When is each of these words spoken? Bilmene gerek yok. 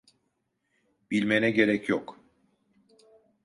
Bilmene 1.11 1.51
gerek 1.51 1.89
yok. 1.89 2.19